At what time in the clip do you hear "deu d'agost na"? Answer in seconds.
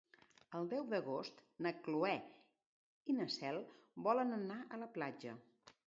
0.69-1.73